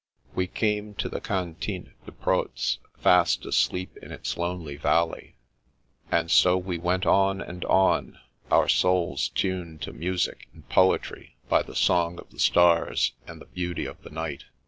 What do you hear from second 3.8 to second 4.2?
in